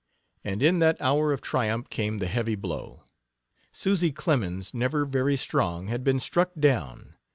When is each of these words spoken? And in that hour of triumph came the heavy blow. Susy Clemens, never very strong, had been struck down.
And 0.43 0.63
in 0.63 0.79
that 0.79 0.99
hour 0.99 1.31
of 1.31 1.41
triumph 1.41 1.91
came 1.91 2.17
the 2.17 2.25
heavy 2.25 2.55
blow. 2.55 3.03
Susy 3.71 4.11
Clemens, 4.11 4.73
never 4.73 5.05
very 5.05 5.37
strong, 5.37 5.89
had 5.89 6.03
been 6.03 6.19
struck 6.19 6.53
down. 6.59 7.13